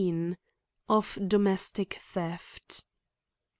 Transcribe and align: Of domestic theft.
Of 0.89 1.19
domestic 1.27 1.93
theft. 1.93 2.85